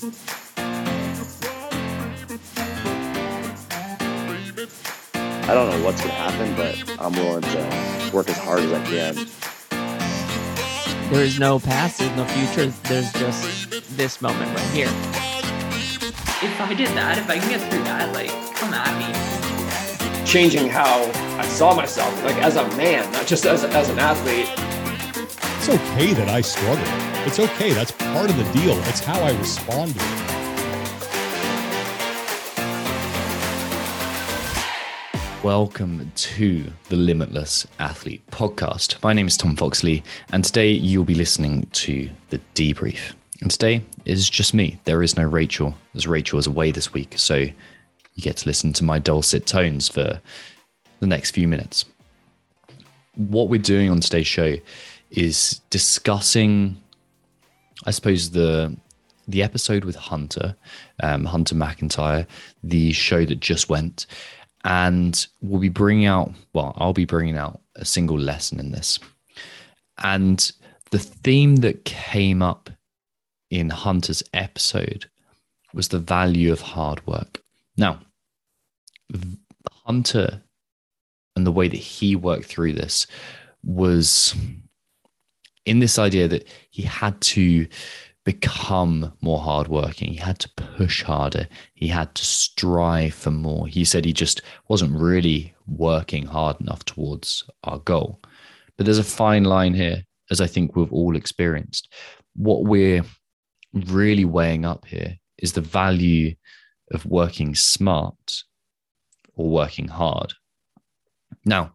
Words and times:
I 0.00 0.04
don't 5.48 5.70
know 5.70 5.84
what's 5.84 6.00
going 6.00 6.10
to 6.10 6.14
happen, 6.14 6.54
but 6.54 6.78
I'm 7.00 7.12
willing 7.14 7.42
to 7.42 8.10
work 8.14 8.28
as 8.28 8.38
hard 8.38 8.60
as 8.60 8.72
I 8.72 8.84
can. 8.84 9.16
There 11.10 11.24
is 11.24 11.40
no 11.40 11.58
past, 11.58 11.98
there's 11.98 12.16
no 12.16 12.24
future, 12.26 12.66
there's 12.84 13.12
just 13.14 13.96
this 13.96 14.22
moment 14.22 14.56
right 14.56 14.70
here. 14.70 14.86
If 16.44 16.60
I 16.60 16.74
did 16.74 16.90
that, 16.90 17.18
if 17.18 17.28
I 17.28 17.40
can 17.40 17.48
get 17.48 17.60
through 17.68 17.82
that, 17.82 18.12
like, 18.14 18.30
come 18.54 18.72
at 18.72 18.94
me. 19.00 20.24
Changing 20.24 20.68
how 20.68 21.10
I 21.40 21.46
saw 21.46 21.74
myself, 21.74 22.24
like 22.24 22.36
as 22.36 22.54
a 22.54 22.68
man, 22.76 23.10
not 23.10 23.26
just 23.26 23.46
as, 23.46 23.64
as 23.64 23.88
an 23.88 23.98
athlete. 23.98 24.46
It's 25.58 25.68
okay 25.68 26.12
that 26.12 26.28
I 26.28 26.40
struggle. 26.40 27.07
It's 27.26 27.40
okay. 27.40 27.72
That's 27.72 27.90
part 27.92 28.30
of 28.30 28.36
the 28.36 28.44
deal. 28.60 28.78
It's 28.84 29.00
how 29.00 29.20
I 29.20 29.36
respond 29.38 29.94
to 29.94 30.00
it. 30.00 30.24
Welcome 35.42 36.12
to 36.14 36.64
the 36.88 36.96
Limitless 36.96 37.66
Athlete 37.78 38.24
podcast. 38.30 39.02
My 39.02 39.12
name 39.12 39.26
is 39.26 39.36
Tom 39.36 39.56
Foxley, 39.56 40.02
and 40.32 40.44
today 40.44 40.70
you'll 40.70 41.04
be 41.04 41.14
listening 41.14 41.66
to 41.72 42.08
the 42.30 42.40
debrief. 42.54 43.14
And 43.40 43.50
today 43.50 43.82
is 44.04 44.30
just 44.30 44.54
me. 44.54 44.80
There 44.84 45.02
is 45.02 45.16
no 45.16 45.24
Rachel, 45.24 45.74
as 45.94 46.06
Rachel 46.06 46.38
is 46.38 46.46
away 46.46 46.70
this 46.70 46.92
week. 46.92 47.14
So 47.16 47.34
you 47.34 47.52
get 48.22 48.36
to 48.38 48.48
listen 48.48 48.72
to 48.74 48.84
my 48.84 48.98
dulcet 48.98 49.46
tones 49.46 49.88
for 49.88 50.20
the 51.00 51.06
next 51.06 51.32
few 51.32 51.48
minutes. 51.48 51.84
What 53.16 53.48
we're 53.48 53.60
doing 53.60 53.90
on 53.90 54.00
today's 54.00 54.26
show 54.26 54.54
is 55.10 55.60
discussing, 55.70 56.76
I 57.86 57.90
suppose, 57.90 58.30
the 58.30 58.76
the 59.26 59.42
episode 59.42 59.84
with 59.84 59.96
Hunter, 59.96 60.56
um, 61.02 61.26
Hunter 61.26 61.54
McIntyre, 61.54 62.26
the 62.62 62.92
show 62.92 63.26
that 63.26 63.40
just 63.40 63.68
went, 63.68 64.06
and 64.64 65.26
we'll 65.40 65.60
be 65.60 65.68
bringing 65.68 66.06
out 66.06 66.32
well 66.52 66.74
i'll 66.76 66.92
be 66.92 67.04
bringing 67.04 67.36
out 67.36 67.60
a 67.76 67.84
single 67.84 68.18
lesson 68.18 68.58
in 68.58 68.72
this. 68.72 68.98
And 70.02 70.50
the 70.90 70.98
theme 70.98 71.56
that 71.56 71.84
came 71.84 72.42
up 72.42 72.70
in 73.50 73.70
hunter's 73.70 74.22
episode 74.34 75.06
was 75.72 75.88
the 75.88 75.98
value 75.98 76.52
of 76.52 76.60
hard 76.60 77.06
work. 77.06 77.42
Now 77.76 78.00
hunter 79.86 80.42
and 81.34 81.46
the 81.46 81.52
way 81.52 81.68
that 81.68 81.76
he 81.76 82.16
worked 82.16 82.46
through 82.46 82.74
this 82.74 83.06
was 83.64 84.34
in 85.68 85.80
this 85.80 85.98
idea 85.98 86.26
that 86.28 86.48
he 86.70 86.82
had 86.82 87.20
to 87.20 87.66
become 88.24 89.12
more 89.20 89.38
hardworking. 89.38 90.12
He 90.12 90.16
had 90.18 90.38
to 90.40 90.50
push 90.56 91.02
harder. 91.02 91.48
He 91.74 91.88
had 91.88 92.14
to 92.14 92.24
strive 92.24 93.14
for 93.14 93.30
more. 93.30 93.66
He 93.66 93.84
said 93.84 94.04
he 94.04 94.12
just 94.12 94.42
wasn't 94.68 94.98
really 94.98 95.54
working 95.66 96.26
hard 96.26 96.60
enough 96.60 96.84
towards 96.84 97.44
our 97.64 97.78
goal. 97.78 98.20
But 98.76 98.86
there's 98.86 98.98
a 98.98 99.04
fine 99.04 99.44
line 99.44 99.74
here, 99.74 100.04
as 100.30 100.40
I 100.40 100.46
think 100.46 100.76
we've 100.76 100.92
all 100.92 101.16
experienced. 101.16 101.92
What 102.34 102.64
we're 102.64 103.04
really 103.72 104.24
weighing 104.24 104.64
up 104.64 104.84
here 104.86 105.18
is 105.38 105.52
the 105.52 105.60
value 105.60 106.34
of 106.92 107.06
working 107.06 107.54
smart 107.54 108.44
or 109.34 109.50
working 109.50 109.88
hard. 109.88 110.34
Now, 111.44 111.72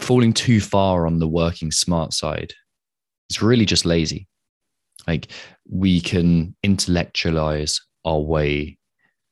falling 0.00 0.32
too 0.32 0.60
far 0.60 1.06
on 1.06 1.18
the 1.18 1.28
working 1.28 1.70
smart 1.70 2.12
side 2.12 2.52
is 3.28 3.42
really 3.42 3.66
just 3.66 3.84
lazy 3.84 4.26
like 5.06 5.28
we 5.68 6.00
can 6.00 6.54
intellectualize 6.62 7.80
our 8.04 8.20
way 8.20 8.78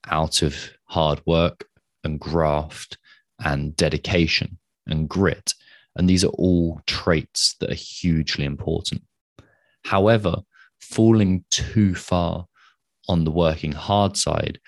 out 0.08 0.42
of 0.42 0.70
hard 0.84 1.20
work 1.26 1.66
and 2.04 2.18
graft 2.20 2.98
and 3.44 3.76
dedication 3.76 4.58
and 4.86 5.08
grit. 5.08 5.54
And 5.96 6.08
these 6.08 6.24
are 6.24 6.34
all 6.38 6.80
traits 6.86 7.56
that 7.60 7.70
are 7.70 7.74
hugely 7.74 8.44
important. 8.44 9.02
However, 9.84 10.36
falling 10.80 11.44
too 11.50 11.94
far 11.94 12.46
on 13.08 13.24
the 13.24 13.30
working 13.30 13.72
hard 13.72 14.16
side 14.16 14.58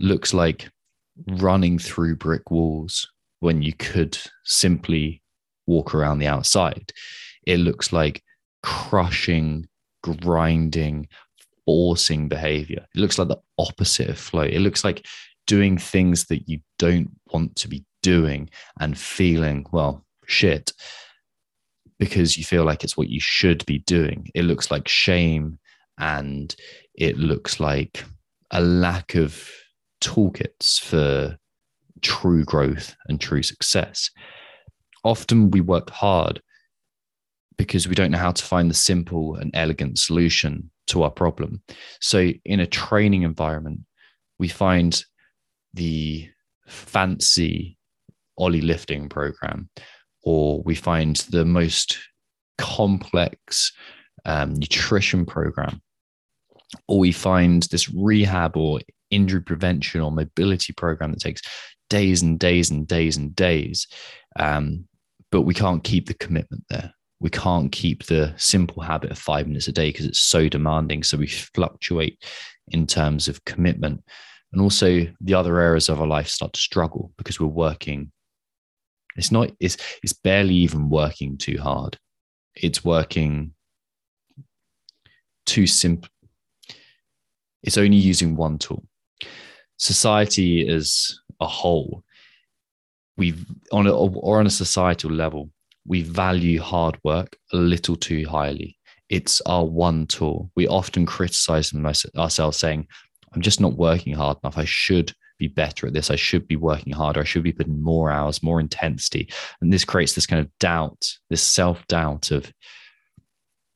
looks 0.00 0.34
like 0.34 0.70
running 1.26 1.78
through 1.78 2.16
brick 2.16 2.50
walls 2.50 3.08
when 3.40 3.62
you 3.62 3.72
could 3.74 4.18
simply 4.44 5.22
walk 5.66 5.94
around 5.94 6.18
the 6.18 6.26
outside. 6.26 6.92
It 7.46 7.58
looks 7.58 7.92
like 7.92 8.22
crushing 8.62 9.68
grinding, 10.12 11.08
forcing 11.64 12.28
behavior. 12.28 12.86
It 12.94 12.98
looks 13.00 13.18
like 13.18 13.28
the 13.28 13.40
opposite 13.58 14.10
of 14.10 14.18
flow. 14.18 14.42
It 14.42 14.60
looks 14.60 14.84
like 14.84 15.06
doing 15.46 15.78
things 15.78 16.26
that 16.26 16.48
you 16.48 16.60
don't 16.78 17.10
want 17.32 17.56
to 17.56 17.68
be 17.68 17.84
doing 18.02 18.50
and 18.80 18.98
feeling, 18.98 19.66
well, 19.72 20.04
shit, 20.26 20.72
because 21.98 22.36
you 22.36 22.44
feel 22.44 22.64
like 22.64 22.84
it's 22.84 22.96
what 22.96 23.08
you 23.08 23.20
should 23.20 23.64
be 23.66 23.78
doing. 23.80 24.28
It 24.34 24.44
looks 24.44 24.70
like 24.70 24.88
shame 24.88 25.58
and 25.98 26.54
it 26.94 27.16
looks 27.16 27.60
like 27.60 28.04
a 28.50 28.60
lack 28.60 29.14
of 29.14 29.50
toolkits 30.02 30.78
for 30.80 31.38
true 32.02 32.44
growth 32.44 32.94
and 33.08 33.20
true 33.20 33.42
success. 33.42 34.10
Often 35.04 35.50
we 35.50 35.60
work 35.60 35.90
hard 35.90 36.40
because 37.56 37.86
we 37.86 37.94
don't 37.94 38.10
know 38.10 38.18
how 38.18 38.32
to 38.32 38.44
find 38.44 38.70
the 38.70 38.74
simple 38.74 39.36
and 39.36 39.50
elegant 39.54 39.98
solution 39.98 40.70
to 40.88 41.02
our 41.02 41.10
problem. 41.10 41.62
So, 42.00 42.30
in 42.44 42.60
a 42.60 42.66
training 42.66 43.22
environment, 43.22 43.80
we 44.38 44.48
find 44.48 45.02
the 45.74 46.28
fancy 46.66 47.76
Oly 48.38 48.60
lifting 48.60 49.08
program, 49.08 49.68
or 50.24 50.62
we 50.62 50.74
find 50.74 51.16
the 51.30 51.44
most 51.44 51.98
complex 52.58 53.72
um, 54.24 54.54
nutrition 54.54 55.24
program, 55.24 55.80
or 56.88 56.98
we 56.98 57.12
find 57.12 57.62
this 57.64 57.88
rehab 57.90 58.56
or 58.56 58.80
injury 59.10 59.42
prevention 59.42 60.00
or 60.00 60.10
mobility 60.10 60.72
program 60.72 61.12
that 61.12 61.20
takes 61.20 61.42
days 61.90 62.22
and 62.22 62.38
days 62.38 62.70
and 62.70 62.88
days 62.88 63.16
and 63.16 63.36
days. 63.36 63.86
Um, 64.36 64.86
but 65.34 65.42
we 65.42 65.54
can't 65.54 65.82
keep 65.82 66.06
the 66.06 66.14
commitment 66.14 66.64
there 66.70 66.94
we 67.24 67.30
can't 67.30 67.72
keep 67.72 68.04
the 68.04 68.34
simple 68.36 68.82
habit 68.82 69.10
of 69.10 69.18
five 69.18 69.46
minutes 69.46 69.66
a 69.66 69.72
day 69.72 69.88
because 69.88 70.04
it's 70.04 70.20
so 70.20 70.46
demanding. 70.46 71.02
So 71.02 71.16
we 71.16 71.26
fluctuate 71.26 72.22
in 72.68 72.86
terms 72.86 73.28
of 73.28 73.42
commitment. 73.46 74.04
And 74.52 74.60
also 74.60 75.06
the 75.22 75.32
other 75.32 75.58
areas 75.58 75.88
of 75.88 76.02
our 76.02 76.06
life 76.06 76.28
start 76.28 76.52
to 76.52 76.60
struggle 76.60 77.12
because 77.16 77.40
we're 77.40 77.46
working. 77.46 78.12
It's 79.16 79.32
not, 79.32 79.52
it's, 79.58 79.78
it's 80.02 80.12
barely 80.12 80.54
even 80.54 80.90
working 80.90 81.38
too 81.38 81.56
hard. 81.56 81.96
It's 82.54 82.84
working 82.84 83.54
too 85.46 85.66
simple. 85.66 86.10
It's 87.62 87.78
only 87.78 87.96
using 87.96 88.36
one 88.36 88.58
tool. 88.58 88.84
Society 89.78 90.68
as 90.68 91.18
a 91.40 91.46
whole, 91.46 92.04
we've 93.16 93.44
on 93.72 93.86
a, 93.86 93.92
or 93.92 94.40
on 94.40 94.46
a 94.46 94.50
societal 94.50 95.10
level, 95.10 95.50
we 95.86 96.02
value 96.02 96.60
hard 96.60 96.98
work 97.04 97.36
a 97.52 97.56
little 97.56 97.96
too 97.96 98.26
highly. 98.26 98.78
It's 99.08 99.40
our 99.42 99.64
one 99.64 100.06
tool. 100.06 100.50
We 100.56 100.66
often 100.66 101.06
criticize 101.06 101.72
ourselves, 102.16 102.56
saying, 102.56 102.86
I'm 103.34 103.42
just 103.42 103.60
not 103.60 103.76
working 103.76 104.14
hard 104.14 104.38
enough. 104.42 104.56
I 104.56 104.64
should 104.64 105.12
be 105.38 105.48
better 105.48 105.86
at 105.86 105.92
this. 105.92 106.10
I 106.10 106.16
should 106.16 106.48
be 106.48 106.56
working 106.56 106.92
harder. 106.92 107.20
I 107.20 107.24
should 107.24 107.42
be 107.42 107.52
putting 107.52 107.82
more 107.82 108.10
hours, 108.10 108.42
more 108.42 108.60
intensity. 108.60 109.28
And 109.60 109.72
this 109.72 109.84
creates 109.84 110.14
this 110.14 110.26
kind 110.26 110.40
of 110.40 110.50
doubt, 110.58 111.12
this 111.28 111.42
self 111.42 111.86
doubt 111.86 112.30
of, 112.30 112.50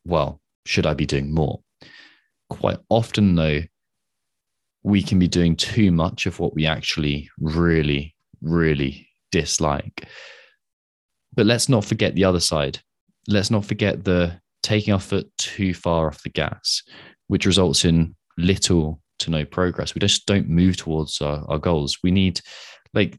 well, 0.05 0.41
should 0.65 0.87
I 0.87 0.94
be 0.94 1.06
doing 1.06 1.34
more? 1.34 1.60
Quite 2.49 2.79
often, 2.88 3.34
though, 3.34 3.61
we 4.82 5.02
can 5.02 5.19
be 5.19 5.29
doing 5.29 5.56
too 5.56 5.91
much 5.93 6.26
of 6.26 6.38
what 6.38 6.55
we 6.55 6.64
actually 6.64 7.29
really, 7.38 8.14
really 8.41 9.07
dislike. 9.31 10.07
But 11.35 11.47
let's 11.47 11.69
not 11.69 11.85
forget 11.85 12.15
the 12.15 12.25
other 12.25 12.41
side. 12.41 12.81
Let's 13.29 13.51
not 13.51 13.65
forget 13.65 14.05
the 14.05 14.41
taking 14.63 14.93
our 14.93 15.01
foot 15.01 15.31
too 15.39 15.75
far 15.75 16.09
off 16.09 16.23
the 16.23 16.31
gas, 16.31 16.83
which 17.29 17.47
results 17.47 17.85
in 17.85 18.15
little 18.37 19.01
to 19.21 19.31
no 19.31 19.45
progress. 19.45 19.95
We 19.95 20.01
just 20.01 20.27
don't 20.27 20.49
move 20.49 20.77
towards 20.77 21.21
our, 21.21 21.45
our 21.49 21.59
goals. 21.59 21.99
We 22.03 22.11
need, 22.11 22.41
like, 22.95 23.19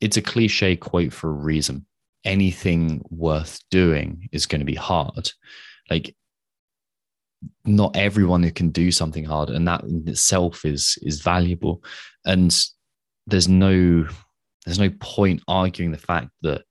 it's 0.00 0.16
a 0.16 0.22
cliche 0.22 0.76
quote 0.76 1.12
for 1.12 1.30
a 1.30 1.32
reason. 1.32 1.86
Anything 2.24 3.02
worth 3.10 3.60
doing 3.70 4.28
is 4.32 4.46
going 4.46 4.60
to 4.60 4.64
be 4.64 4.74
hard. 4.74 5.30
Like, 5.90 6.16
not 7.66 7.94
everyone 7.96 8.42
who 8.42 8.50
can 8.50 8.70
do 8.70 8.90
something 8.90 9.24
hard, 9.24 9.50
and 9.50 9.68
that 9.68 9.84
in 9.84 10.08
itself 10.08 10.64
is 10.64 10.98
is 11.02 11.20
valuable. 11.20 11.84
And 12.24 12.56
there's 13.26 13.48
no 13.48 14.06
there's 14.64 14.78
no 14.78 14.90
point 15.00 15.42
arguing 15.48 15.92
the 15.92 15.98
fact 15.98 16.30
that 16.42 16.62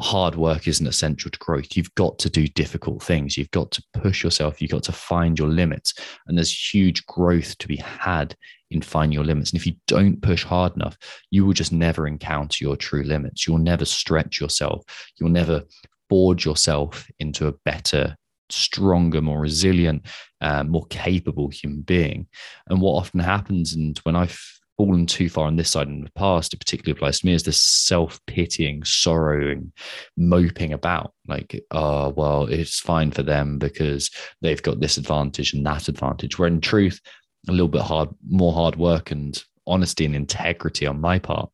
hard 0.00 0.36
work 0.36 0.68
isn't 0.68 0.86
essential 0.86 1.30
to 1.30 1.38
growth. 1.38 1.76
You've 1.76 1.94
got 1.96 2.18
to 2.20 2.30
do 2.30 2.46
difficult 2.46 3.02
things. 3.02 3.36
You've 3.36 3.50
got 3.50 3.70
to 3.72 3.82
push 3.94 4.22
yourself. 4.22 4.62
You've 4.62 4.70
got 4.70 4.84
to 4.84 4.92
find 4.92 5.38
your 5.38 5.48
limits. 5.48 5.94
And 6.26 6.38
there's 6.38 6.72
huge 6.72 7.04
growth 7.06 7.58
to 7.58 7.68
be 7.68 7.76
had 7.76 8.36
in 8.70 8.80
finding 8.80 9.14
your 9.14 9.24
limits. 9.24 9.50
And 9.50 9.58
if 9.58 9.66
you 9.66 9.74
don't 9.86 10.22
push 10.22 10.44
hard 10.44 10.74
enough, 10.76 10.96
you 11.30 11.44
will 11.44 11.52
just 11.52 11.72
never 11.72 12.06
encounter 12.06 12.64
your 12.64 12.76
true 12.76 13.02
limits. 13.02 13.46
You'll 13.46 13.58
never 13.58 13.84
stretch 13.84 14.40
yourself. 14.40 14.84
You'll 15.18 15.30
never 15.30 15.64
forge 16.08 16.44
yourself 16.44 17.08
into 17.18 17.48
a 17.48 17.54
better, 17.64 18.16
stronger, 18.50 19.20
more 19.20 19.40
resilient, 19.40 20.06
uh, 20.40 20.62
more 20.62 20.86
capable 20.90 21.48
human 21.48 21.80
being. 21.80 22.28
And 22.68 22.80
what 22.80 22.98
often 22.98 23.20
happens, 23.20 23.72
and 23.74 23.98
when 23.98 24.14
I've 24.14 24.40
fallen 24.78 25.04
too 25.06 25.28
far 25.28 25.46
on 25.46 25.56
this 25.56 25.70
side 25.70 25.88
in 25.88 26.04
the 26.04 26.12
past, 26.12 26.54
it 26.54 26.60
particularly 26.60 26.96
applies 26.96 27.20
to 27.20 27.26
me, 27.26 27.34
is 27.34 27.42
this 27.42 27.60
self 27.60 28.20
pitying, 28.26 28.82
sorrowing, 28.84 29.72
moping 30.16 30.72
about 30.72 31.12
like, 31.26 31.60
oh, 31.72 32.10
well, 32.10 32.44
it's 32.44 32.80
fine 32.80 33.10
for 33.10 33.24
them 33.24 33.58
because 33.58 34.10
they've 34.40 34.62
got 34.62 34.80
this 34.80 34.96
advantage 34.96 35.52
and 35.52 35.66
that 35.66 35.88
advantage. 35.88 36.38
Where 36.38 36.48
in 36.48 36.60
truth, 36.60 37.00
a 37.48 37.52
little 37.52 37.68
bit 37.68 37.82
hard, 37.82 38.08
more 38.26 38.52
hard 38.52 38.76
work 38.76 39.10
and 39.10 39.42
honesty 39.66 40.06
and 40.06 40.14
integrity 40.14 40.86
on 40.86 41.00
my 41.00 41.18
part 41.18 41.50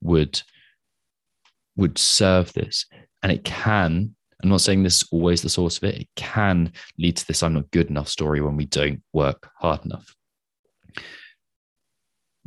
would 0.00 0.40
would 1.76 1.98
serve 1.98 2.52
this. 2.52 2.86
And 3.22 3.32
it 3.32 3.44
can, 3.44 4.14
I'm 4.42 4.48
not 4.48 4.60
saying 4.60 4.82
this 4.82 5.02
is 5.02 5.08
always 5.10 5.42
the 5.42 5.48
source 5.48 5.76
of 5.76 5.84
it, 5.84 6.02
it 6.02 6.08
can 6.16 6.72
lead 6.98 7.16
to 7.16 7.26
this 7.26 7.42
I'm 7.42 7.54
not 7.54 7.70
good 7.70 7.90
enough 7.90 8.08
story 8.08 8.40
when 8.40 8.56
we 8.56 8.66
don't 8.66 9.02
work 9.12 9.50
hard 9.58 9.84
enough 9.84 10.14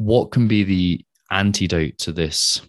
what 0.06 0.32
can 0.32 0.50
be 0.50 0.64
the 0.64 1.06
antidote 1.32 1.98
to 1.98 2.12
this 2.12 2.62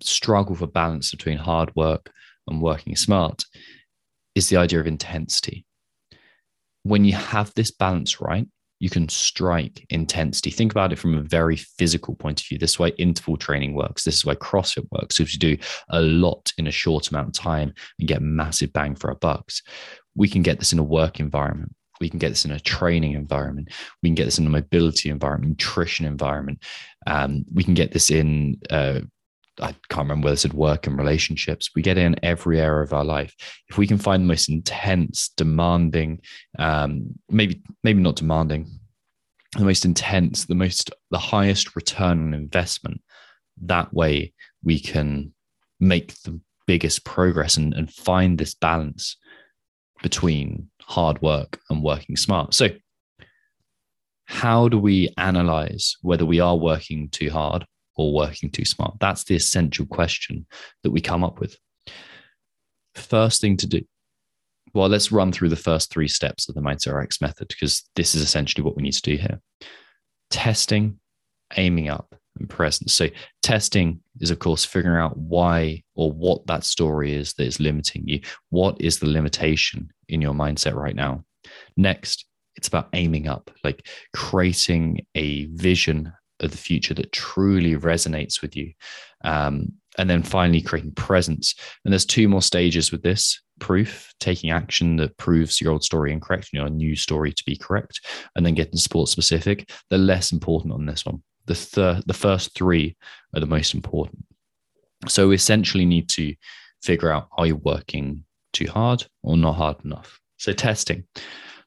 struggle 0.00 0.54
for 0.54 0.66
balance 0.66 1.10
between 1.10 1.36
hard 1.36 1.70
work 1.76 2.10
and 2.46 2.62
working 2.62 2.96
smart 2.96 3.44
is 4.34 4.48
the 4.48 4.56
idea 4.56 4.80
of 4.80 4.86
intensity. 4.86 5.66
When 6.84 7.04
you 7.04 7.12
have 7.12 7.52
this 7.54 7.70
balance 7.70 8.22
right, 8.22 8.46
you 8.80 8.88
can 8.88 9.08
strike 9.08 9.84
intensity. 9.90 10.50
Think 10.50 10.72
about 10.72 10.92
it 10.92 10.98
from 10.98 11.14
a 11.14 11.22
very 11.22 11.56
physical 11.56 12.14
point 12.14 12.40
of 12.40 12.46
view. 12.46 12.56
This 12.56 12.72
is 12.72 12.78
why 12.78 12.88
interval 12.90 13.36
training 13.36 13.74
works. 13.74 14.04
This 14.04 14.16
is 14.16 14.24
why 14.24 14.36
CrossFit 14.36 14.86
works. 14.92 15.16
So 15.16 15.24
if 15.24 15.34
you 15.34 15.38
do 15.38 15.58
a 15.90 16.00
lot 16.00 16.52
in 16.56 16.68
a 16.68 16.72
short 16.72 17.10
amount 17.10 17.28
of 17.28 17.34
time 17.34 17.74
and 17.98 18.08
get 18.08 18.22
massive 18.22 18.72
bang 18.72 18.94
for 18.94 19.10
our 19.10 19.16
bucks, 19.16 19.62
we 20.14 20.28
can 20.28 20.42
get 20.42 20.58
this 20.58 20.72
in 20.72 20.78
a 20.78 20.84
work 20.84 21.20
environment 21.20 21.74
we 22.00 22.08
can 22.08 22.18
get 22.18 22.30
this 22.30 22.44
in 22.44 22.50
a 22.50 22.60
training 22.60 23.12
environment 23.12 23.68
we 24.02 24.08
can 24.08 24.14
get 24.14 24.24
this 24.24 24.38
in 24.38 24.46
a 24.46 24.50
mobility 24.50 25.08
environment 25.08 25.50
nutrition 25.50 26.06
environment 26.06 26.62
um, 27.06 27.44
we 27.52 27.64
can 27.64 27.74
get 27.74 27.92
this 27.92 28.10
in 28.10 28.58
uh, 28.70 29.00
I 29.60 29.72
can't 29.88 30.04
remember 30.04 30.26
whether 30.26 30.34
it's 30.34 30.44
at 30.44 30.54
work 30.54 30.86
and 30.86 30.96
relationships. 30.96 31.70
We 31.74 31.82
get 31.82 31.98
in 31.98 32.16
every 32.22 32.60
area 32.60 32.84
of 32.84 32.92
our 32.92 33.04
life. 33.04 33.34
If 33.68 33.78
we 33.78 33.86
can 33.86 33.98
find 33.98 34.22
the 34.22 34.28
most 34.28 34.48
intense, 34.48 35.30
demanding, 35.36 36.20
um, 36.58 37.08
maybe 37.28 37.62
maybe 37.82 38.00
not 38.00 38.16
demanding, 38.16 38.68
the 39.56 39.64
most 39.64 39.84
intense, 39.84 40.44
the 40.44 40.54
most 40.54 40.90
the 41.10 41.18
highest 41.18 41.74
return 41.74 42.20
on 42.20 42.34
investment. 42.34 43.00
That 43.62 43.92
way, 43.92 44.32
we 44.62 44.78
can 44.78 45.32
make 45.80 46.14
the 46.22 46.40
biggest 46.66 47.04
progress 47.04 47.56
and, 47.56 47.72
and 47.74 47.92
find 47.92 48.38
this 48.38 48.54
balance 48.54 49.16
between 50.02 50.70
hard 50.88 51.20
work 51.22 51.60
and 51.70 51.82
working 51.82 52.16
smart. 52.16 52.54
So, 52.54 52.68
how 54.24 54.68
do 54.68 54.78
we 54.78 55.08
analyze 55.16 55.96
whether 56.02 56.26
we 56.26 56.40
are 56.40 56.56
working 56.56 57.08
too 57.10 57.30
hard 57.30 57.64
or 57.96 58.12
working 58.12 58.50
too 58.50 58.64
smart? 58.64 58.96
That's 59.00 59.24
the 59.24 59.36
essential 59.36 59.86
question 59.86 60.46
that 60.82 60.90
we 60.90 61.00
come 61.00 61.24
up 61.24 61.40
with. 61.40 61.56
First 62.94 63.40
thing 63.40 63.56
to 63.58 63.66
do, 63.66 63.82
well, 64.74 64.88
let's 64.88 65.12
run 65.12 65.32
through 65.32 65.48
the 65.48 65.56
first 65.56 65.90
three 65.90 66.08
steps 66.08 66.48
of 66.48 66.54
the 66.54 66.60
Mindset 66.60 67.20
method 67.22 67.48
because 67.48 67.88
this 67.96 68.14
is 68.14 68.20
essentially 68.20 68.62
what 68.62 68.76
we 68.76 68.82
need 68.82 68.92
to 68.92 69.02
do 69.02 69.16
here 69.16 69.40
testing, 70.30 70.98
aiming 71.56 71.88
up, 71.88 72.14
and 72.38 72.48
presence. 72.48 72.92
So, 72.92 73.08
testing 73.42 74.00
is, 74.20 74.30
of 74.30 74.38
course, 74.38 74.64
figuring 74.64 75.00
out 75.00 75.16
why 75.16 75.82
or 75.94 76.12
what 76.12 76.46
that 76.46 76.64
story 76.64 77.14
is 77.14 77.34
that 77.34 77.46
is 77.46 77.60
limiting 77.60 78.06
you. 78.06 78.20
What 78.50 78.80
is 78.80 78.98
the 78.98 79.06
limitation 79.06 79.90
in 80.08 80.20
your 80.20 80.34
mindset 80.34 80.74
right 80.74 80.96
now? 80.96 81.24
Next, 81.76 82.24
it's 82.56 82.68
about 82.68 82.88
aiming 82.92 83.28
up, 83.28 83.50
like 83.62 83.86
creating 84.14 85.06
a 85.14 85.46
vision 85.46 86.12
of 86.40 86.50
the 86.50 86.56
future 86.56 86.94
that 86.94 87.12
truly 87.12 87.76
resonates 87.76 88.42
with 88.42 88.56
you. 88.56 88.72
Um, 89.24 89.72
and 89.96 90.08
then 90.08 90.22
finally, 90.22 90.60
creating 90.60 90.92
presence. 90.92 91.54
And 91.84 91.92
there's 91.92 92.06
two 92.06 92.28
more 92.28 92.42
stages 92.42 92.92
with 92.92 93.02
this 93.02 93.40
proof, 93.58 94.12
taking 94.20 94.50
action 94.50 94.96
that 94.96 95.16
proves 95.16 95.60
your 95.60 95.72
old 95.72 95.82
story 95.82 96.12
incorrect, 96.12 96.50
you 96.52 96.60
know, 96.60 96.66
a 96.66 96.70
new 96.70 96.94
story 96.94 97.32
to 97.32 97.42
be 97.44 97.56
correct, 97.56 98.00
and 98.36 98.46
then 98.46 98.54
getting 98.54 98.76
sport 98.76 99.08
specific. 99.08 99.70
They're 99.90 99.98
less 99.98 100.32
important 100.32 100.72
on 100.72 100.86
this 100.86 101.04
one 101.04 101.22
the 101.48 102.02
the 102.06 102.14
first 102.14 102.54
three 102.54 102.96
are 103.34 103.40
the 103.40 103.46
most 103.46 103.74
important. 103.74 104.24
So 105.08 105.28
we 105.28 105.34
essentially 105.34 105.84
need 105.84 106.08
to 106.10 106.34
figure 106.82 107.10
out 107.10 107.28
are 107.36 107.46
you 107.46 107.56
working 107.56 108.24
too 108.52 108.66
hard 108.66 109.06
or 109.22 109.36
not 109.36 109.54
hard 109.54 109.84
enough? 109.84 110.20
So 110.38 110.52
testing. 110.52 111.04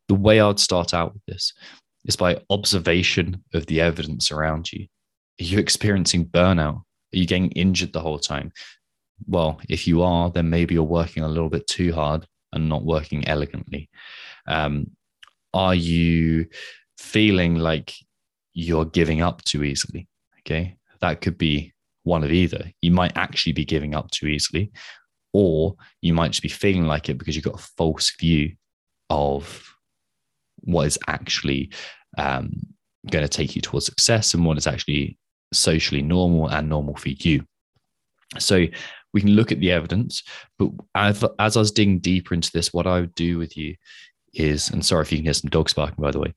The 0.08 0.16
way 0.16 0.40
I'd 0.42 0.60
start 0.60 0.94
out 0.94 1.14
with 1.14 1.24
this 1.26 1.54
is 2.06 2.16
by 2.16 2.42
observation 2.50 3.44
of 3.54 3.66
the 3.68 3.82
evidence 3.82 4.32
around 4.32 4.72
you. 4.72 4.88
Are 5.40 5.44
you 5.44 5.60
experiencing 5.60 6.26
burnout? 6.26 6.78
Are 6.78 7.18
you 7.18 7.26
getting 7.26 7.52
injured 7.52 7.94
the 7.94 8.02
whole 8.02 8.20
time? 8.20 8.52
Well, 9.28 9.60
if 9.70 9.88
you 9.88 10.02
are, 10.02 10.30
then 10.30 10.50
maybe 10.50 10.74
you're 10.74 10.84
working 10.84 11.24
a 11.24 11.30
little 11.30 11.50
bit 11.50 11.68
too 11.68 11.94
hard 11.94 12.26
and 12.52 12.68
not 12.68 12.84
working 12.84 13.28
elegantly. 13.28 13.90
Um, 14.48 14.92
are 15.54 15.76
you 15.76 16.48
feeling 16.98 17.56
like 17.56 17.94
you're 18.54 18.86
giving 18.86 19.22
up 19.22 19.44
too 19.44 19.64
easily. 19.64 20.08
Okay. 20.40 20.76
That 21.00 21.22
could 21.22 21.38
be 21.38 21.74
one 22.04 22.24
of 22.24 22.32
either. 22.32 22.72
You 22.82 22.92
might 22.92 23.16
actually 23.16 23.54
be 23.54 23.66
giving 23.66 23.96
up 23.96 24.12
too 24.12 24.28
easily, 24.28 24.72
or 25.34 25.76
you 26.02 26.14
might 26.14 26.32
just 26.32 26.44
be 26.44 26.50
feeling 26.50 26.86
like 26.86 27.10
it 27.10 27.18
because 27.18 27.36
you've 27.36 27.46
got 27.46 27.60
a 27.60 27.70
false 27.78 28.16
view 28.20 28.54
of 29.10 29.64
what 30.62 30.88
is 30.88 31.00
actually 31.08 31.72
um, 32.18 32.52
going 33.10 33.24
to 33.24 33.30
take 33.30 33.56
you 33.56 33.62
towards 33.62 33.86
success 33.86 34.34
and 34.34 34.46
what 34.46 34.58
is 34.58 34.68
actually 34.68 35.18
socially 35.54 36.02
normal 36.02 36.48
and 36.48 36.70
normal 36.70 36.96
for 36.96 37.10
you. 37.10 37.44
So 38.40 38.66
we 39.14 39.22
can 39.22 39.32
look 39.32 39.52
at 39.52 39.60
the 39.60 39.72
evidence, 39.72 40.24
but 40.58 40.70
as, 40.96 41.24
as 41.40 41.58
I 41.58 41.60
was 41.60 41.72
digging 41.72 42.00
deeper 42.00 42.34
into 42.34 42.52
this, 42.54 42.72
what 42.72 42.88
I 42.88 43.02
would 43.02 43.16
do 43.16 43.38
with 43.38 43.58
you 43.58 43.76
is, 44.34 44.70
and 44.70 44.86
sorry 44.86 45.02
if 45.02 45.12
you 45.12 45.18
can 45.18 45.26
hear 45.26 45.34
some 45.34 45.50
dogs 45.50 45.74
barking, 45.74 46.02
by 46.02 46.12
the 46.12 46.20
way, 46.20 46.34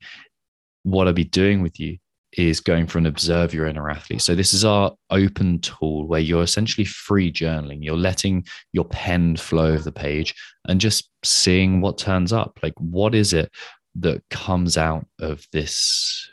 what 0.83 1.07
I'd 1.07 1.15
be 1.15 1.25
doing 1.25 1.63
with 1.63 1.79
you 1.79 1.99
is 2.37 2.61
going 2.61 2.87
for 2.87 2.99
an 2.99 3.07
observe 3.07 3.55
your 3.55 3.67
inner 3.67 3.91
athlete. 3.91 4.23
So 4.23 4.35
this 4.35 4.55
is 4.55 4.65
our 4.65 4.93
open 5.11 5.61
tool 5.61 6.07
where 6.07 6.21
you're 6.21 6.43
essentially 6.43 6.85
free 6.85 7.33
journaling. 7.33 7.79
You're 7.83 7.97
letting 7.97 8.45
your 8.73 8.85
pen 8.85 9.37
flow 9.37 9.75
of 9.75 9.85
the 9.85 9.93
page 9.93 10.35
and 10.67 10.81
just 10.81 11.11
seeing 11.25 11.81
what 11.81 11.99
turns 11.99 12.33
up. 12.33 12.59
Like 12.63 12.75
what 12.79 13.15
is 13.15 13.33
it 13.33 13.51
that 13.97 14.23
comes 14.31 14.77
out 14.77 15.07
of 15.21 15.47
this 15.53 16.29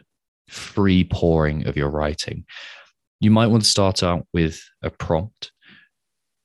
free 0.48 1.04
pouring 1.04 1.68
of 1.68 1.78
your 1.78 1.90
writing? 1.90 2.46
You 3.20 3.32
might 3.32 3.48
want 3.48 3.64
to 3.64 3.70
start 3.70 4.02
out 4.02 4.26
with 4.34 4.64
a 4.82 4.90
prompt 4.90 5.52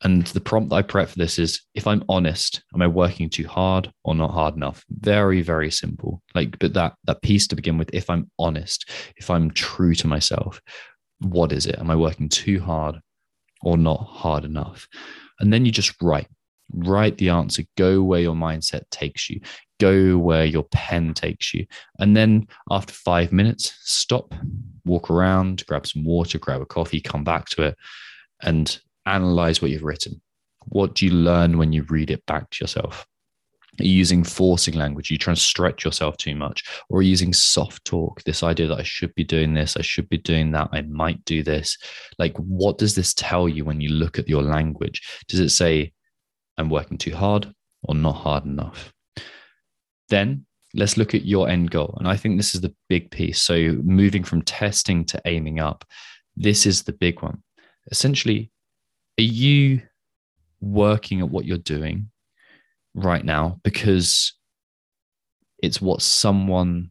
and 0.07 0.25
the 0.29 0.41
prompt 0.41 0.71
that 0.71 0.77
I 0.77 0.83
prep 0.83 1.09
for 1.09 1.19
this 1.19 1.37
is 1.37 1.63
if 1.75 1.89
I'm 1.89 2.05
honest, 2.09 2.63
am 2.73 2.81
I 2.81 2.87
working 2.87 3.29
too 3.29 3.49
hard 3.49 3.93
or 4.05 4.15
not 4.15 4.31
hard 4.31 4.55
enough? 4.55 4.85
Very, 4.89 5.43
very 5.43 5.69
simple. 5.69 6.23
Like, 6.33 6.57
but 6.61 6.75
that 6.75 6.95
that 7.07 7.23
piece 7.23 7.49
to 7.49 7.57
begin 7.57 7.77
with, 7.77 7.91
if 7.93 8.09
I'm 8.09 8.31
honest, 8.39 8.89
if 9.17 9.31
I'm 9.31 9.51
true 9.51 9.97
to 9.97 10.07
myself, 10.07 10.63
what 11.19 11.51
is 11.51 11.67
it? 11.67 11.81
Am 11.81 11.91
I 11.91 11.97
working 11.97 12.29
too 12.29 12.61
hard 12.61 13.01
or 13.63 13.77
not 13.77 13.97
hard 13.97 14.45
enough? 14.45 14.87
And 15.41 15.53
then 15.53 15.67
you 15.67 15.73
just 15.73 16.01
write. 16.01 16.29
Write 16.73 17.19
the 17.19 17.31
answer. 17.31 17.65
Go 17.77 18.01
where 18.05 18.21
your 18.21 18.37
mindset 18.37 18.83
takes 18.93 19.29
you. 19.29 19.41
Go 19.81 20.19
where 20.19 20.45
your 20.45 20.69
pen 20.71 21.15
takes 21.15 21.53
you. 21.53 21.67
And 21.99 22.17
then 22.17 22.47
after 22.71 22.93
five 22.93 23.33
minutes, 23.33 23.77
stop, 23.81 24.37
walk 24.85 25.11
around, 25.11 25.67
grab 25.67 25.85
some 25.85 26.05
water, 26.05 26.39
grab 26.39 26.63
a 26.63 26.65
coffee, 26.67 27.01
come 27.01 27.25
back 27.25 27.49
to 27.51 27.63
it. 27.63 27.77
And 28.41 28.79
analyze 29.07 29.63
what 29.63 29.71
you've 29.71 29.85
written. 29.85 30.21
What 30.67 30.95
do 30.95 31.07
you 31.07 31.13
learn 31.13 31.59
when 31.59 31.73
you 31.73 31.85
read 31.85 32.11
it 32.11 32.25
back 32.27 32.51
to 32.51 32.65
yourself? 32.65 33.07
Are 33.79 33.85
you 33.85 33.93
using 33.93 34.25
forcing 34.25 34.75
language? 34.75 35.11
Are 35.11 35.15
you 35.15 35.19
trying 35.19 35.37
to 35.37 35.43
stretch 35.43 35.85
yourself 35.85 36.17
too 36.17 36.35
much? 36.35 36.65
Or 36.89 37.03
using 37.03 37.33
soft 37.33 37.85
talk? 37.85 38.23
This 38.25 38.43
idea 38.43 38.67
that 38.69 38.79
I 38.79 38.83
should 38.83 39.15
be 39.15 39.25
doing 39.25 39.55
this, 39.55 39.77
I 39.77 39.83
should 39.83 40.09
be 40.09 40.19
doing 40.19 40.51
that, 40.53 40.69
I 40.73 40.83
might 40.83 41.25
do 41.25 41.43
this. 41.43 41.77
Like, 42.19 42.37
what 42.39 42.79
does 42.79 42.95
this 42.95 43.13
tell 43.15 43.49
you 43.49 43.65
when 43.65 43.81
you 43.81 43.91
look 43.91 44.19
at 44.19 44.29
your 44.29 44.43
language? 44.43 45.03
Does 45.29 45.41
it 45.41 45.51
say, 45.51 45.93
I'm 46.57 46.71
working 46.71 46.99
too 46.99 47.15
hard 47.15 47.53
or 47.83 47.95
not 47.95 48.15
hard 48.15 48.45
enough? 48.45 48.93
Then 50.09 50.47
let's 50.73 50.97
look 50.97 51.15
at 51.15 51.27
your 51.27 51.49
end 51.49 51.71
goal. 51.71 51.95
And 51.99 52.09
I 52.09 52.17
think 52.17 52.37
this 52.37 52.55
is 52.55 52.63
the 52.63 52.75
big 52.89 53.11
piece. 53.11 53.43
So, 53.43 53.77
moving 53.83 54.25
from 54.25 54.43
testing 54.43 55.05
to 55.07 55.21
aiming 55.27 55.61
up, 55.61 55.85
this 56.37 56.65
is 56.65 56.83
the 56.83 56.93
big 56.93 57.23
one. 57.23 57.43
Essentially, 57.91 58.51
are 59.19 59.23
you 59.23 59.83
working 60.61 61.21
at 61.21 61.31
what 61.31 61.45
you're 61.45 61.59
doing 61.59 62.11
right 62.95 63.25
now 63.25 63.59
because 63.63 64.35
it's 65.63 65.81
what 65.81 66.03
someone 66.03 66.91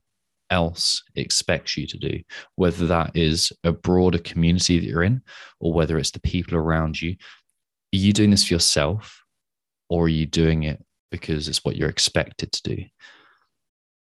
else 0.49 1.03
expects 1.15 1.77
you 1.77 1.87
to 1.87 1.97
do, 1.97 2.19
whether 2.55 2.87
that 2.87 3.11
is 3.15 3.51
a 3.63 3.71
broader 3.71 4.19
community 4.19 4.79
that 4.79 4.85
you're 4.85 5.03
in 5.03 5.21
or 5.59 5.73
whether 5.73 5.97
it's 5.97 6.11
the 6.11 6.19
people 6.19 6.55
around 6.55 7.01
you. 7.01 7.11
Are 7.11 7.97
you 7.97 8.13
doing 8.13 8.31
this 8.31 8.47
for 8.47 8.53
yourself 8.53 9.21
or 9.89 10.05
are 10.05 10.09
you 10.09 10.25
doing 10.25 10.63
it 10.63 10.83
because 11.11 11.47
it's 11.47 11.63
what 11.63 11.75
you're 11.75 11.89
expected 11.89 12.51
to 12.51 12.75
do? 12.75 12.83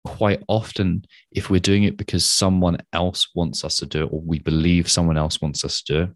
Quite 0.05 0.43
often, 0.47 1.03
if 1.31 1.49
we're 1.49 1.59
doing 1.59 1.83
it 1.83 1.97
because 1.97 2.25
someone 2.25 2.77
else 2.93 3.29
wants 3.35 3.63
us 3.63 3.77
to 3.77 3.85
do 3.85 4.03
it 4.03 4.09
or 4.11 4.21
we 4.21 4.39
believe 4.39 4.89
someone 4.89 5.17
else 5.17 5.41
wants 5.41 5.65
us 5.65 5.81
to 5.83 5.93
do 5.93 6.01
it, 6.03 6.09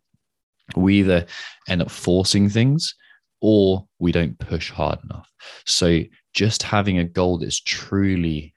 we 0.76 1.00
either 1.00 1.26
end 1.68 1.82
up 1.82 1.92
forcing 1.92 2.50
things 2.50 2.96
or 3.42 3.86
we 4.00 4.12
don't 4.12 4.38
push 4.40 4.72
hard 4.72 5.00
enough. 5.04 5.30
So, 5.66 6.02
just 6.34 6.64
having 6.64 7.00
a 7.00 7.04
goal 7.04 7.38
that's 7.40 7.60
truly 7.60 8.54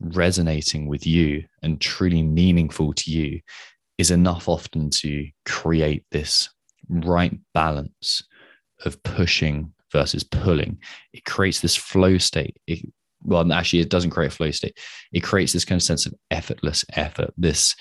resonating 0.00 0.86
with 0.86 1.06
you 1.06 1.44
and 1.62 1.80
truly 1.80 2.22
meaningful 2.22 2.92
to 2.92 3.10
you 3.10 3.40
is 3.98 4.10
enough 4.10 4.48
often 4.48 4.90
to 4.90 5.26
create 5.44 6.04
this 6.10 6.48
right 6.88 7.36
balance 7.54 8.22
of 8.84 9.02
pushing 9.02 9.72
versus 9.90 10.22
pulling. 10.22 10.78
It 11.12 11.24
creates 11.24 11.60
this 11.60 11.76
flow 11.76 12.18
state. 12.18 12.56
It, 12.66 12.80
well, 13.22 13.50
actually, 13.52 13.80
it 13.80 13.88
doesn't 13.88 14.10
create 14.10 14.32
a 14.32 14.34
flow 14.34 14.50
state. 14.50 14.78
It 15.12 15.20
creates 15.20 15.52
this 15.52 15.64
kind 15.64 15.78
of 15.78 15.82
sense 15.82 16.06
of 16.06 16.14
effortless 16.30 16.84
effort, 16.92 17.32
this, 17.36 17.74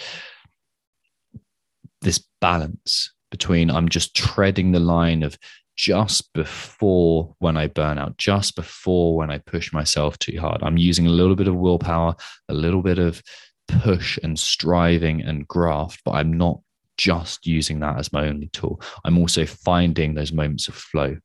this 2.02 2.24
balance 2.40 3.12
between 3.36 3.70
I'm 3.70 3.90
just 3.90 4.16
treading 4.16 4.72
the 4.72 4.80
line 4.80 5.22
of 5.22 5.38
just 5.76 6.32
before 6.32 7.36
when 7.40 7.58
I 7.58 7.68
burn 7.68 7.98
out, 7.98 8.16
just 8.16 8.56
before 8.56 9.18
when 9.18 9.30
I 9.30 9.40
push 9.40 9.74
myself 9.74 10.18
too 10.20 10.40
hard. 10.40 10.64
I'm 10.64 10.78
using 10.78 11.06
a 11.06 11.10
little 11.10 11.36
bit 11.36 11.50
of 11.50 11.56
willpower, 11.56 12.16
a 12.48 12.54
little 12.54 12.82
bit 12.82 12.98
of 12.98 13.22
push 13.68 14.18
and 14.24 14.40
striving 14.40 15.22
and 15.22 15.46
graft, 15.50 16.00
but 16.06 16.12
I'm 16.12 16.32
not 16.32 16.62
just 16.98 17.46
using 17.46 17.82
that 17.82 18.00
as 18.00 18.14
my 18.14 18.26
only 18.30 18.48
tool. 18.54 18.80
I'm 19.04 19.18
also 19.18 19.46
finding 19.46 20.14
those 20.14 20.32
moments 20.32 20.70
of 20.70 20.76
flow. 20.76 21.18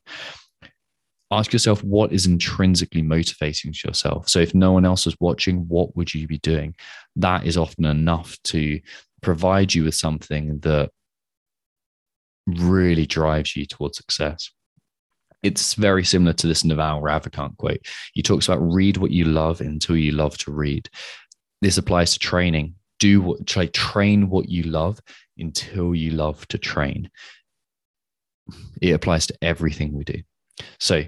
Ask 1.30 1.52
yourself 1.52 1.84
what 1.84 2.12
is 2.12 2.26
intrinsically 2.26 3.02
motivating 3.02 3.72
to 3.72 3.86
yourself. 3.86 4.28
So, 4.28 4.40
if 4.40 4.52
no 4.52 4.72
one 4.72 4.84
else 4.84 5.06
is 5.06 5.14
watching, 5.20 5.58
what 5.68 5.94
would 5.94 6.12
you 6.12 6.26
be 6.26 6.38
doing? 6.38 6.74
That 7.14 7.46
is 7.46 7.56
often 7.56 7.84
enough 7.84 8.36
to 8.46 8.80
provide 9.22 9.72
you 9.72 9.84
with 9.84 9.94
something 9.94 10.58
that 10.60 10.90
really 12.60 13.06
drives 13.06 13.56
you 13.56 13.66
towards 13.66 13.96
success. 13.96 14.50
It's 15.42 15.74
very 15.74 16.04
similar 16.04 16.34
to 16.34 16.46
this 16.46 16.64
Naval 16.64 17.00
Ravikant 17.00 17.56
quote. 17.56 17.80
He 18.12 18.22
talks 18.22 18.48
about 18.48 18.60
read 18.60 18.98
what 18.98 19.10
you 19.10 19.24
love 19.24 19.60
until 19.60 19.96
you 19.96 20.12
love 20.12 20.36
to 20.38 20.52
read. 20.52 20.88
This 21.62 21.78
applies 21.78 22.12
to 22.12 22.18
training. 22.18 22.74
Do 22.98 23.22
what 23.22 23.46
try 23.46 23.66
train 23.66 24.28
what 24.28 24.48
you 24.48 24.64
love 24.64 25.00
until 25.38 25.94
you 25.94 26.10
love 26.10 26.46
to 26.48 26.58
train. 26.58 27.10
It 28.82 28.90
applies 28.90 29.26
to 29.28 29.34
everything 29.40 29.92
we 29.92 30.04
do. 30.04 30.22
So, 30.78 31.04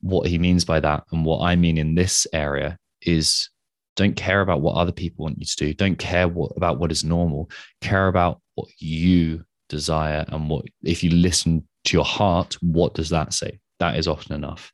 what 0.00 0.28
he 0.28 0.38
means 0.38 0.64
by 0.64 0.80
that, 0.80 1.04
and 1.12 1.24
what 1.24 1.42
I 1.42 1.56
mean 1.56 1.78
in 1.78 1.94
this 1.94 2.26
area, 2.32 2.76
is 3.00 3.48
don't 3.96 4.16
care 4.16 4.40
about 4.40 4.60
what 4.60 4.76
other 4.76 4.92
people 4.92 5.24
want 5.24 5.38
you 5.38 5.46
to 5.46 5.56
do. 5.56 5.74
Don't 5.74 5.98
care 5.98 6.28
what, 6.28 6.52
about 6.56 6.78
what 6.78 6.92
is 6.92 7.04
normal. 7.04 7.50
Care 7.80 8.08
about 8.08 8.40
what 8.54 8.68
you 8.78 9.44
desire 9.72 10.24
and 10.28 10.48
what 10.48 10.66
if 10.82 11.02
you 11.02 11.10
listen 11.10 11.66
to 11.84 11.96
your 11.96 12.04
heart 12.04 12.56
what 12.60 12.94
does 12.94 13.08
that 13.08 13.32
say? 13.32 13.58
That 13.80 13.96
is 13.96 14.06
often 14.06 14.34
enough. 14.34 14.72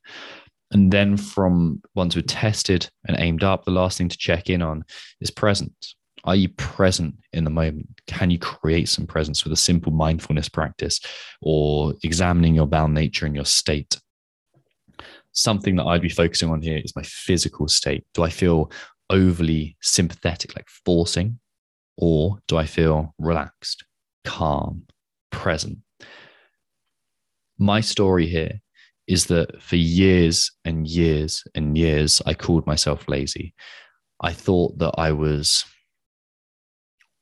And 0.71 0.93
then 0.93 1.17
from 1.17 1.81
once 1.95 2.14
we're 2.14 2.23
tested 2.23 2.90
and 3.07 3.19
aimed 3.19 3.43
up 3.43 3.64
the 3.64 3.71
last 3.71 3.97
thing 3.97 4.09
to 4.11 4.19
check 4.19 4.50
in 4.50 4.61
on 4.61 4.85
is 5.21 5.31
presence. 5.31 5.95
Are 6.25 6.37
you 6.37 6.49
present 6.50 7.14
in 7.33 7.45
the 7.45 7.50
moment? 7.50 7.88
Can 8.07 8.31
you 8.31 8.38
create 8.38 8.88
some 8.88 9.07
presence 9.07 9.45
with 9.45 9.52
a 9.52 9.57
simple 9.57 9.93
mindfulness 9.93 10.49
practice 10.49 11.00
or 11.40 11.95
examining 12.02 12.55
your 12.55 12.67
bound 12.67 12.93
nature 12.93 13.25
and 13.25 13.35
your 13.35 13.47
state? 13.47 13.99
Something 15.33 15.76
that 15.76 15.87
i'd 15.87 16.02
be 16.02 16.09
focusing 16.09 16.50
on 16.50 16.61
here 16.61 16.81
is 16.85 16.97
my 16.97 17.02
physical 17.02 17.69
state. 17.69 18.05
Do 18.12 18.25
i 18.25 18.31
feel 18.31 18.71
overly 19.11 19.76
sympathetic 19.81 20.55
like 20.55 20.69
forcing 20.85 21.38
or 21.97 22.38
do 22.47 22.59
i 22.59 22.67
feel 22.67 23.14
relaxed 23.19 23.85
calm, 24.29 24.83
present. 25.31 25.79
My 27.59 27.81
story 27.81 28.27
here 28.27 28.61
is 29.07 29.27
that 29.27 29.63
for 29.63 29.77
years 29.77 30.53
and 30.67 30.87
years 30.87 31.43
and 31.55 31.79
years, 31.79 32.21
I 32.27 32.35
called 32.35 32.67
myself 32.67 33.09
lazy. 33.09 33.55
I 34.21 34.35
thought 34.35 34.79
that 34.79 34.95
I 34.99 35.13
was 35.13 35.65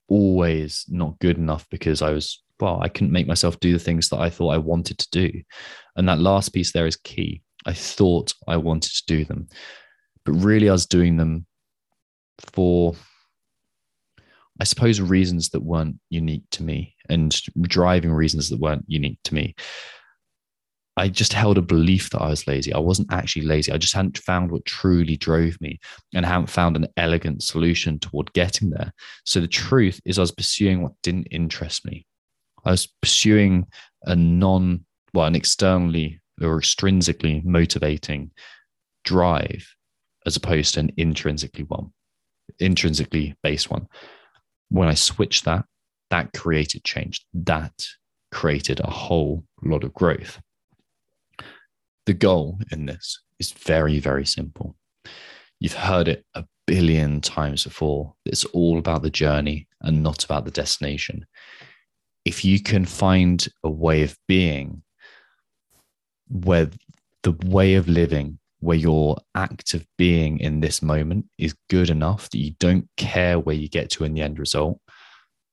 always 0.09 0.85
not 0.89 1.19
good 1.21 1.39
enough 1.39 1.65
because 1.71 2.03
I 2.03 2.11
was, 2.11 2.43
well, 2.59 2.81
I 2.83 2.89
couldn't 2.89 3.13
make 3.13 3.29
myself 3.29 3.61
do 3.61 3.73
the 3.73 3.79
things 3.79 4.09
that 4.09 4.19
I 4.19 4.29
thought 4.29 4.55
I 4.55 4.59
wanted 4.59 4.99
to 4.99 5.09
do. 5.13 5.31
And 5.95 6.09
that 6.09 6.19
last 6.19 6.49
piece 6.49 6.73
there 6.73 6.89
is 6.89 6.97
key. 6.97 7.43
I 7.67 7.73
thought 7.73 8.35
I 8.49 8.57
wanted 8.57 8.91
to 8.93 9.05
do 9.07 9.25
them, 9.25 9.47
but 10.25 10.33
really 10.33 10.69
I 10.69 10.73
was 10.73 10.87
doing 10.87 11.17
them 11.17 11.47
for 12.39 12.97
I 14.61 14.65
suppose, 14.65 15.01
reasons 15.01 15.51
that 15.51 15.63
weren't 15.63 15.99
unique 16.09 16.45
to 16.53 16.63
me 16.63 16.95
and 17.09 17.39
driving 17.63 18.13
reasons 18.13 18.49
that 18.51 18.61
weren't 18.61 18.85
unique 18.87 19.19
to 19.25 19.35
me. 19.35 19.55
I 20.99 21.09
just 21.09 21.35
held 21.35 21.59
a 21.59 21.63
belief 21.63 22.09
that 22.11 22.23
I 22.23 22.29
was 22.29 22.47
lazy. 22.47 22.73
I 22.73 22.79
wasn't 22.79 23.13
actually 23.13 23.45
lazy. 23.45 23.71
I 23.71 23.77
just 23.77 23.93
hadn't 23.93 24.17
found 24.17 24.51
what 24.51 24.65
truly 24.65 25.17
drove 25.17 25.61
me 25.61 25.79
and 26.15 26.25
hadn't 26.25 26.49
found 26.49 26.75
an 26.75 26.87
elegant 26.97 27.43
solution 27.43 27.99
toward 27.99 28.33
getting 28.33 28.71
there. 28.71 28.95
So 29.25 29.41
the 29.41 29.47
truth 29.47 30.01
is, 30.07 30.19
I 30.19 30.23
was 30.23 30.33
pursuing 30.33 30.81
what 30.83 30.95
didn't 31.03 31.29
interest 31.31 31.85
me. 31.85 32.07
I 32.65 32.71
was 32.71 32.89
pursuing 33.03 33.67
a 34.05 34.17
non, 34.17 34.87
well, 35.13 35.27
an 35.27 35.37
externally 35.37 36.21
or 36.41 36.59
extrinsically 36.61 37.45
motivating 37.45 38.31
drive 39.05 39.69
as 40.25 40.37
opposed 40.37 40.75
to 40.75 40.81
an 40.81 40.93
intrinsically 40.97 41.65
one, 41.65 41.93
intrinsically 42.59 43.37
based 43.43 43.71
one 43.71 43.87
when 44.69 44.89
I 44.89 44.95
switched 44.95 45.45
that, 45.45 45.65
that 46.11 46.33
created 46.33 46.85
change. 46.85 47.25
That 47.35 47.87
created 48.31 48.81
a 48.81 48.91
whole 48.91 49.45
lot 49.63 49.85
of 49.85 49.95
growth. 49.95 50.41
The 52.07 52.15
goal 52.15 52.59
in 52.71 52.87
this 52.87 53.21
is 53.39 53.53
very, 53.53 53.99
very 53.99 54.27
simple. 54.27 54.77
You've 55.59 55.75
heard 55.75 56.09
it 56.09 56.25
a 56.35 56.45
billion 56.67 57.21
times 57.21 57.65
before. 57.65 58.15
It's 58.25 58.45
all 58.47 58.79
about 58.79 59.03
the 59.03 59.11
journey 59.11 59.67
and 59.81 60.03
not 60.03 60.25
about 60.25 60.45
the 60.45 60.51
destination. 60.51 61.27
If 62.25 62.45
you 62.45 62.61
can 62.61 62.85
find 62.85 63.47
a 63.65 63.71
way 63.71 64.03
of 64.03 64.17
being 64.29 64.83
where 66.29 66.71
the 67.23 67.33
way 67.47 67.75
of 67.75 67.89
living 67.89 68.39
where 68.67 68.77
your 68.77 69.17
act 69.37 69.75
of 69.75 69.87
being 69.97 70.41
in 70.41 70.59
this 70.59 70.83
moment 70.83 71.25
is 71.39 71.55
good 71.71 71.89
enough 71.89 72.29
that 72.31 72.39
you 72.39 72.51
don't 72.59 72.89
care 72.97 73.39
where 73.39 73.55
you 73.55 73.69
get 73.69 73.89
to 73.89 74.03
in 74.03 74.13
the 74.13 74.21
end 74.21 74.41
result, 74.41 74.81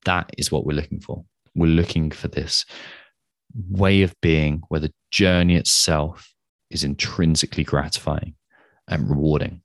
that 0.05 0.31
is 0.35 0.51
what 0.51 0.65
we're 0.65 0.75
looking 0.75 0.99
for. 0.99 1.23
We're 1.53 1.67
looking 1.67 2.09
for 2.09 2.27
this 2.27 2.65
way 3.69 4.01
of 4.01 4.19
being 4.21 4.63
where 4.69 4.79
the 4.79 4.91
journey 5.11 5.57
itself 5.57 6.33
is 6.71 6.83
intrinsically 6.83 7.63
gratifying 7.63 8.33
and 8.87 9.07
rewarding. 9.07 9.61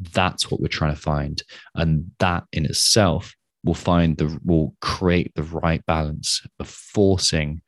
That's 0.00 0.50
what 0.50 0.58
we're 0.58 0.68
trying 0.68 0.94
to 0.94 1.00
find. 1.00 1.42
And 1.74 2.12
that 2.18 2.44
in 2.50 2.64
itself 2.64 3.34
will 3.62 3.74
find 3.74 4.16
the 4.16 4.40
will 4.42 4.74
create 4.80 5.32
the 5.34 5.42
right 5.42 5.84
balance 5.84 6.40
of 6.58 6.66
forcing 6.70 7.60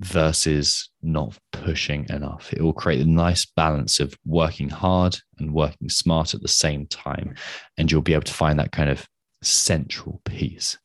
versus 0.00 0.90
not 1.02 1.38
pushing 1.52 2.06
enough. 2.08 2.52
It 2.52 2.60
will 2.62 2.72
create 2.72 3.00
a 3.00 3.08
nice 3.08 3.46
balance 3.46 4.00
of 4.00 4.16
working 4.24 4.68
hard 4.68 5.16
and 5.38 5.54
working 5.54 5.88
smart 5.88 6.34
at 6.34 6.42
the 6.42 6.48
same 6.48 6.86
time. 6.86 7.34
And 7.78 7.90
you'll 7.90 8.02
be 8.02 8.14
able 8.14 8.24
to 8.24 8.32
find 8.32 8.58
that 8.58 8.72
kind 8.72 8.90
of 8.90 9.06
central 9.42 10.20
piece. 10.24 10.78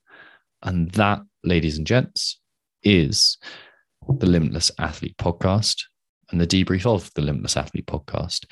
And 0.61 0.91
that, 0.91 1.21
ladies 1.43 1.77
and 1.77 1.87
gents, 1.87 2.39
is 2.83 3.37
the 4.07 4.25
Limitless 4.25 4.71
Athlete 4.79 5.17
podcast 5.17 5.83
and 6.31 6.39
the 6.39 6.47
debrief 6.47 6.85
of 6.85 7.11
the 7.15 7.21
Limitless 7.21 7.57
Athlete 7.57 7.87
podcast. 7.87 8.45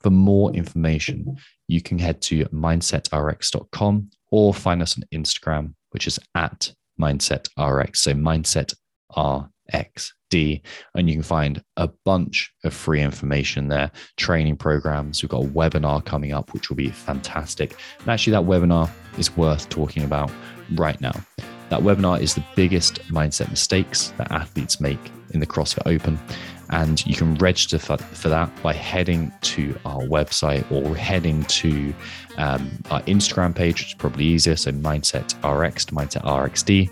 For 0.00 0.10
more 0.10 0.52
information, 0.52 1.36
you 1.68 1.80
can 1.80 1.98
head 1.98 2.20
to 2.22 2.44
mindsetrx.com 2.46 4.10
or 4.30 4.52
find 4.52 4.82
us 4.82 4.98
on 4.98 5.04
Instagram, 5.14 5.74
which 5.90 6.06
is 6.06 6.18
at 6.34 6.72
mindsetrx. 7.00 7.96
So 7.96 8.12
mindset 8.12 8.74
R 9.10 9.48
XD. 9.72 10.60
And 10.94 11.08
you 11.08 11.14
can 11.14 11.22
find 11.22 11.62
a 11.76 11.88
bunch 12.04 12.52
of 12.64 12.74
free 12.74 13.00
information 13.00 13.68
there, 13.68 13.90
training 14.16 14.56
programs. 14.56 15.22
We've 15.22 15.30
got 15.30 15.44
a 15.44 15.48
webinar 15.48 16.04
coming 16.04 16.32
up, 16.32 16.52
which 16.52 16.68
will 16.68 16.76
be 16.76 16.90
fantastic. 16.90 17.76
And 18.00 18.08
actually, 18.08 18.32
that 18.32 18.42
webinar 18.42 18.90
is 19.18 19.36
worth 19.36 19.68
talking 19.68 20.04
about 20.04 20.30
right 20.74 21.00
now. 21.00 21.14
That 21.70 21.80
webinar 21.80 22.20
is 22.20 22.34
the 22.34 22.44
biggest 22.54 23.00
mindset 23.08 23.50
mistakes 23.50 24.12
that 24.18 24.30
athletes 24.30 24.80
make 24.80 24.98
in 25.30 25.40
the 25.40 25.46
CrossFit 25.46 25.86
Open. 25.86 26.18
And 26.70 27.04
you 27.06 27.14
can 27.14 27.34
register 27.36 27.78
for, 27.78 27.96
for 27.98 28.28
that 28.28 28.50
by 28.62 28.72
heading 28.72 29.32
to 29.42 29.78
our 29.84 30.00
website 30.02 30.70
or 30.70 30.96
heading 30.96 31.44
to 31.44 31.94
um, 32.36 32.70
our 32.90 33.02
Instagram 33.02 33.54
page, 33.54 33.80
which 33.80 33.88
is 33.88 33.94
probably 33.94 34.24
easier. 34.24 34.56
So 34.56 34.72
Mindset 34.72 35.34
RX 35.44 35.84
to 35.86 35.94
Mindset 35.94 36.24
RXD, 36.24 36.90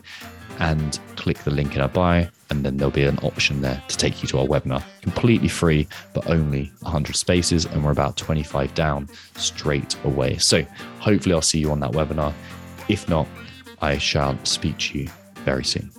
and 0.58 0.98
click 1.16 1.38
the 1.38 1.50
link 1.50 1.74
in 1.74 1.82
our 1.82 1.88
bio. 1.88 2.28
And 2.52 2.66
then 2.66 2.76
there'll 2.76 2.92
be 2.92 3.04
an 3.04 3.18
option 3.22 3.62
there 3.62 3.82
to 3.88 3.96
take 3.96 4.22
you 4.22 4.28
to 4.28 4.40
our 4.40 4.46
webinar. 4.46 4.84
Completely 5.00 5.48
free, 5.48 5.88
but 6.12 6.28
only 6.28 6.70
100 6.80 7.16
spaces. 7.16 7.64
And 7.64 7.82
we're 7.82 7.92
about 7.92 8.18
25 8.18 8.74
down 8.74 9.08
straight 9.36 9.96
away. 10.04 10.36
So 10.36 10.62
hopefully, 11.00 11.34
I'll 11.34 11.40
see 11.40 11.60
you 11.60 11.70
on 11.70 11.80
that 11.80 11.92
webinar. 11.92 12.34
If 12.88 13.08
not, 13.08 13.26
I 13.80 13.96
shall 13.96 14.38
speak 14.44 14.76
to 14.80 14.98
you 14.98 15.08
very 15.46 15.64
soon. 15.64 15.90